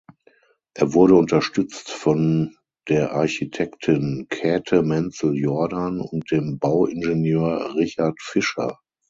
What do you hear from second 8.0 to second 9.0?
Fischer.